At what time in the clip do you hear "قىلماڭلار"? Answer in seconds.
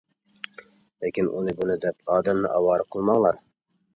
2.97-3.41